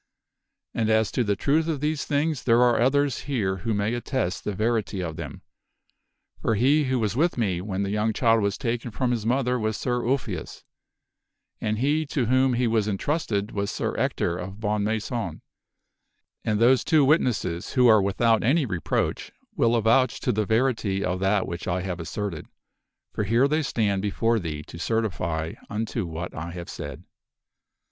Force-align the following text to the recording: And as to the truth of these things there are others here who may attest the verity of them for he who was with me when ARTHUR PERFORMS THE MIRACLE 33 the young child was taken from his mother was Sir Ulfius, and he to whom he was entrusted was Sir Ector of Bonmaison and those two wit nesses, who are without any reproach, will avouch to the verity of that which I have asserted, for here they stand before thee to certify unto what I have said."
And 0.73 0.89
as 0.89 1.11
to 1.11 1.23
the 1.23 1.35
truth 1.35 1.67
of 1.67 1.79
these 1.79 2.05
things 2.05 2.45
there 2.45 2.63
are 2.63 2.81
others 2.81 3.19
here 3.29 3.57
who 3.57 3.71
may 3.71 3.93
attest 3.93 4.43
the 4.43 4.51
verity 4.51 4.99
of 5.03 5.15
them 5.15 5.43
for 6.41 6.55
he 6.55 6.85
who 6.85 6.97
was 6.97 7.15
with 7.15 7.37
me 7.37 7.61
when 7.61 7.81
ARTHUR 7.81 7.83
PERFORMS 7.83 7.83
THE 7.83 7.89
MIRACLE 7.89 7.91
33 7.91 7.91
the 7.91 8.01
young 8.01 8.13
child 8.13 8.41
was 8.41 8.57
taken 8.57 8.91
from 8.97 9.11
his 9.11 9.25
mother 9.27 9.59
was 9.59 9.77
Sir 9.77 10.01
Ulfius, 10.03 10.63
and 11.61 11.77
he 11.77 12.07
to 12.07 12.25
whom 12.25 12.53
he 12.53 12.65
was 12.65 12.87
entrusted 12.87 13.51
was 13.51 13.69
Sir 13.69 13.95
Ector 13.95 14.37
of 14.39 14.53
Bonmaison 14.59 15.41
and 16.43 16.59
those 16.59 16.83
two 16.83 17.05
wit 17.05 17.21
nesses, 17.21 17.73
who 17.73 17.85
are 17.85 18.01
without 18.01 18.41
any 18.41 18.65
reproach, 18.65 19.31
will 19.55 19.75
avouch 19.75 20.19
to 20.21 20.31
the 20.31 20.47
verity 20.47 21.05
of 21.05 21.19
that 21.19 21.47
which 21.47 21.67
I 21.67 21.81
have 21.83 21.99
asserted, 21.99 22.47
for 23.13 23.23
here 23.23 23.47
they 23.47 23.61
stand 23.61 24.01
before 24.01 24.39
thee 24.39 24.63
to 24.63 24.79
certify 24.79 25.53
unto 25.69 26.07
what 26.07 26.33
I 26.33 26.49
have 26.53 26.69
said." 26.69 27.03